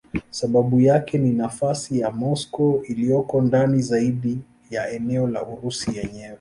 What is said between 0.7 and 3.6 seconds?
yake ni nafasi ya Moscow iliyoko